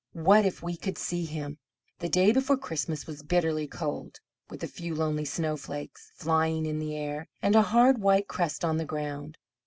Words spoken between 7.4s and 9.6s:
a hard white crust on the ground.